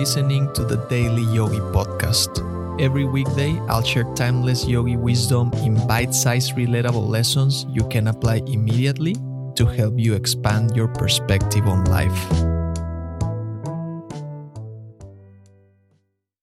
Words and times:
listening 0.00 0.50
to 0.54 0.64
the 0.64 0.80
Daily 0.88 1.28
Yogi 1.28 1.60
Podcast. 1.76 2.40
Every 2.80 3.04
weekday, 3.04 3.60
I'll 3.68 3.84
share 3.84 4.08
timeless 4.16 4.64
yogi 4.64 4.96
wisdom 4.96 5.52
in 5.60 5.76
bite 5.86 6.14
sized, 6.14 6.56
relatable 6.56 7.06
lessons 7.06 7.66
you 7.68 7.84
can 7.92 8.08
apply 8.08 8.40
immediately 8.48 9.12
to 9.60 9.66
help 9.66 10.00
you 10.00 10.14
expand 10.14 10.74
your 10.74 10.88
perspective 10.88 11.68
on 11.68 11.84
life. 11.92 12.16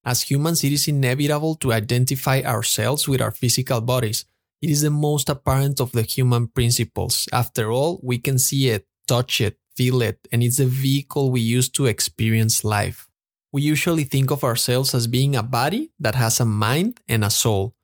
As 0.06 0.22
humans, 0.22 0.64
it 0.64 0.72
is 0.72 0.88
inevitable 0.88 1.56
to 1.56 1.74
identify 1.74 2.46
ourselves 2.46 3.08
with 3.08 3.22
our 3.22 3.32
physical 3.32 3.82
bodies. 3.82 4.26
It 4.62 4.70
is 4.70 4.84
the 4.84 4.94
most 4.94 5.30
apparent 5.30 5.82
of 5.82 5.94
the 5.94 6.04
human 6.04 6.46
principles. 6.46 7.26
After 7.34 7.72
all, 7.72 8.00
we 8.04 8.20
can 8.20 8.38
see 8.38 8.70
it, 8.70 8.86
touch 9.08 9.42
it, 9.42 9.58
feel 9.76 10.04
it, 10.04 10.20
and 10.32 10.44
it's 10.44 10.58
the 10.58 10.70
vehicle 10.70 11.32
we 11.32 11.42
use 11.42 11.70
to 11.70 11.88
experience 11.88 12.64
life. 12.64 13.08
We 13.52 13.62
usually 13.62 14.04
think 14.04 14.32
of 14.32 14.44
ourselves 14.44 14.94
as 14.94 15.08
being 15.08 15.36
a 15.36 15.44
body 15.44 15.92
that 16.00 16.16
has 16.16 16.40
a 16.40 16.46
mind 16.46 17.00
and 17.08 17.24
a 17.24 17.30
soul, 17.30 17.76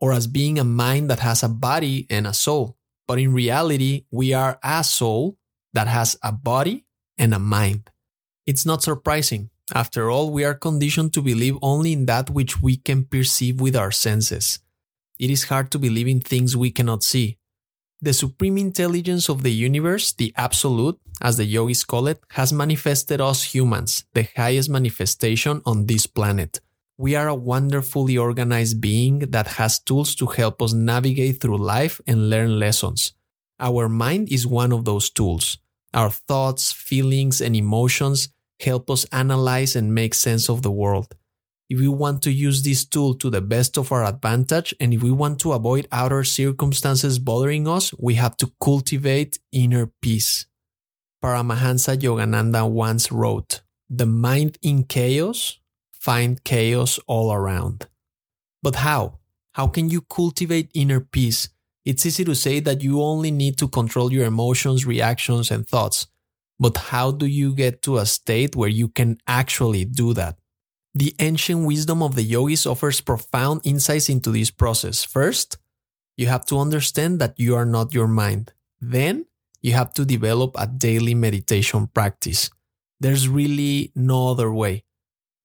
or 0.00 0.12
as 0.12 0.26
being 0.26 0.58
a 0.58 0.64
mind 0.64 1.10
that 1.10 1.20
has 1.20 1.42
a 1.42 1.48
body 1.48 2.06
and 2.08 2.26
a 2.26 2.34
soul. 2.34 2.76
But 3.08 3.18
in 3.18 3.32
reality, 3.32 4.04
we 4.10 4.32
are 4.32 4.58
a 4.62 4.84
soul 4.84 5.38
that 5.72 5.88
has 5.88 6.16
a 6.22 6.32
body 6.32 6.86
and 7.18 7.34
a 7.34 7.38
mind. 7.38 7.90
It's 8.46 8.64
not 8.64 8.82
surprising. 8.82 9.50
After 9.74 10.10
all, 10.10 10.30
we 10.30 10.44
are 10.44 10.54
conditioned 10.54 11.12
to 11.14 11.22
believe 11.22 11.56
only 11.62 11.92
in 11.92 12.06
that 12.06 12.30
which 12.30 12.60
we 12.60 12.76
can 12.76 13.04
perceive 13.04 13.60
with 13.60 13.76
our 13.76 13.90
senses. 13.90 14.60
It 15.18 15.30
is 15.30 15.44
hard 15.44 15.70
to 15.72 15.78
believe 15.78 16.08
in 16.08 16.20
things 16.20 16.56
we 16.56 16.70
cannot 16.70 17.02
see. 17.02 17.38
The 18.02 18.12
supreme 18.12 18.58
intelligence 18.58 19.28
of 19.28 19.44
the 19.44 19.52
universe, 19.52 20.12
the 20.12 20.34
absolute, 20.36 20.98
as 21.20 21.36
the 21.36 21.44
yogis 21.44 21.84
call 21.84 22.08
it, 22.08 22.20
has 22.30 22.52
manifested 22.52 23.20
us 23.20 23.54
humans, 23.54 24.04
the 24.12 24.26
highest 24.34 24.68
manifestation 24.68 25.62
on 25.64 25.86
this 25.86 26.06
planet. 26.08 26.58
We 26.98 27.14
are 27.14 27.28
a 27.28 27.36
wonderfully 27.36 28.18
organized 28.18 28.80
being 28.80 29.20
that 29.30 29.46
has 29.46 29.78
tools 29.78 30.16
to 30.16 30.26
help 30.26 30.60
us 30.60 30.72
navigate 30.72 31.40
through 31.40 31.58
life 31.58 32.00
and 32.04 32.28
learn 32.28 32.58
lessons. 32.58 33.12
Our 33.60 33.88
mind 33.88 34.32
is 34.32 34.48
one 34.48 34.72
of 34.72 34.84
those 34.84 35.08
tools. 35.08 35.58
Our 35.94 36.10
thoughts, 36.10 36.72
feelings, 36.72 37.40
and 37.40 37.54
emotions 37.54 38.30
help 38.58 38.90
us 38.90 39.04
analyze 39.12 39.76
and 39.76 39.94
make 39.94 40.14
sense 40.14 40.50
of 40.50 40.62
the 40.62 40.72
world 40.72 41.14
if 41.72 41.80
we 41.80 41.88
want 41.88 42.20
to 42.20 42.30
use 42.30 42.62
this 42.62 42.84
tool 42.84 43.14
to 43.14 43.30
the 43.30 43.40
best 43.40 43.78
of 43.78 43.90
our 43.92 44.04
advantage 44.04 44.74
and 44.78 44.92
if 44.92 45.02
we 45.02 45.10
want 45.10 45.38
to 45.40 45.52
avoid 45.52 45.88
outer 45.90 46.22
circumstances 46.22 47.18
bothering 47.18 47.66
us, 47.66 47.94
we 47.98 48.12
have 48.16 48.36
to 48.36 48.52
cultivate 48.62 49.38
inner 49.52 49.86
peace. 50.02 50.44
Paramahansa 51.24 51.96
Yogananda 51.96 52.70
once 52.70 53.10
wrote, 53.10 53.62
The 53.88 54.04
mind 54.04 54.58
in 54.60 54.84
chaos, 54.84 55.60
find 55.94 56.44
chaos 56.44 57.00
all 57.06 57.32
around. 57.32 57.86
But 58.62 58.74
how? 58.74 59.20
How 59.52 59.66
can 59.66 59.88
you 59.88 60.02
cultivate 60.02 60.70
inner 60.74 61.00
peace? 61.00 61.48
It's 61.86 62.04
easy 62.04 62.24
to 62.26 62.34
say 62.34 62.60
that 62.60 62.82
you 62.82 63.00
only 63.00 63.30
need 63.30 63.56
to 63.58 63.66
control 63.66 64.12
your 64.12 64.26
emotions, 64.26 64.84
reactions, 64.84 65.50
and 65.50 65.66
thoughts. 65.66 66.06
But 66.60 66.76
how 66.76 67.12
do 67.12 67.24
you 67.24 67.54
get 67.54 67.80
to 67.84 67.96
a 67.96 68.04
state 68.04 68.54
where 68.54 68.68
you 68.68 68.88
can 68.88 69.16
actually 69.26 69.86
do 69.86 70.12
that? 70.12 70.36
The 70.94 71.14
ancient 71.18 71.66
wisdom 71.66 72.02
of 72.02 72.16
the 72.16 72.22
yogis 72.22 72.66
offers 72.66 73.00
profound 73.00 73.62
insights 73.64 74.10
into 74.10 74.30
this 74.30 74.50
process. 74.50 75.04
First, 75.04 75.56
you 76.16 76.26
have 76.26 76.44
to 76.46 76.58
understand 76.58 77.18
that 77.20 77.38
you 77.38 77.54
are 77.56 77.64
not 77.64 77.94
your 77.94 78.08
mind. 78.08 78.52
Then, 78.80 79.24
you 79.62 79.72
have 79.72 79.94
to 79.94 80.04
develop 80.04 80.54
a 80.58 80.66
daily 80.66 81.14
meditation 81.14 81.86
practice. 81.86 82.50
There's 83.00 83.28
really 83.28 83.92
no 83.94 84.28
other 84.28 84.52
way. 84.52 84.84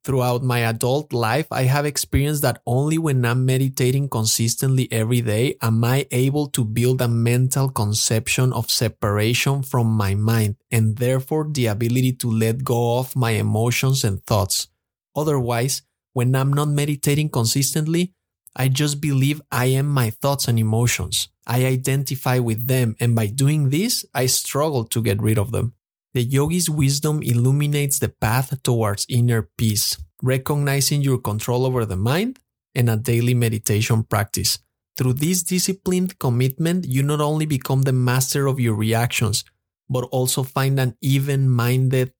Throughout 0.04 0.44
my 0.44 0.60
adult 0.60 1.12
life, 1.12 1.48
I 1.52 1.64
have 1.64 1.86
experienced 1.86 2.42
that 2.42 2.62
only 2.66 2.98
when 2.98 3.26
I'm 3.26 3.46
meditating 3.46 4.10
consistently 4.10 4.88
every 4.92 5.22
day 5.22 5.56
am 5.62 5.84
I 5.84 6.08
able 6.12 6.48
to 6.56 6.64
build 6.64 7.02
a 7.02 7.08
mental 7.08 7.70
conception 7.70 8.54
of 8.54 8.72
separation 8.72 9.64
from 9.64 9.88
my 9.88 10.16
mind 10.16 10.56
and 10.72 10.96
therefore 10.96 11.48
the 11.52 11.68
ability 11.68 12.14
to 12.24 12.32
let 12.32 12.64
go 12.64 13.00
of 13.00 13.16
my 13.16 13.32
emotions 13.32 14.04
and 14.04 14.24
thoughts. 14.24 14.70
Otherwise, 15.18 15.82
when 16.14 16.36
I'm 16.36 16.54
not 16.54 16.70
meditating 16.70 17.30
consistently, 17.30 18.14
I 18.56 18.70
just 18.70 19.02
believe 19.02 19.42
I 19.52 19.66
am 19.66 19.88
my 19.88 20.12
thoughts 20.12 20.48
and 20.48 20.58
emotions. 20.60 21.30
I 21.46 21.66
identify 21.66 22.40
with 22.40 22.68
them, 22.68 22.96
and 23.00 23.16
by 23.16 23.28
doing 23.28 23.70
this, 23.70 24.06
I 24.14 24.28
struggle 24.28 24.86
to 24.86 25.02
get 25.02 25.22
rid 25.22 25.38
of 25.38 25.52
them. 25.52 25.74
The 26.14 26.24
yogi's 26.24 26.70
wisdom 26.70 27.22
illuminates 27.22 28.00
the 28.00 28.10
path 28.10 28.62
towards 28.64 29.06
inner 29.10 29.50
peace, 29.58 29.98
recognizing 30.22 31.02
your 31.02 31.20
control 31.20 31.66
over 31.66 31.86
the 31.86 31.98
mind 31.98 32.40
and 32.74 32.90
a 32.90 32.98
daily 32.98 33.34
meditation 33.34 34.04
practice. 34.04 34.60
Through 34.98 35.14
this 35.14 35.44
disciplined 35.44 36.18
commitment, 36.18 36.88
you 36.88 37.04
not 37.04 37.22
only 37.22 37.46
become 37.46 37.84
the 37.84 37.94
master 37.94 38.48
of 38.48 38.60
your 38.60 38.74
reactions, 38.74 39.44
but 39.90 40.06
also 40.06 40.42
find 40.44 40.80
an 40.80 40.98
even 41.02 41.50
minded 41.50 42.14